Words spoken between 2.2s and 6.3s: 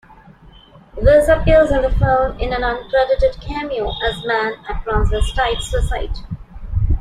in an uncredited cameo as man at transvestite's suicide.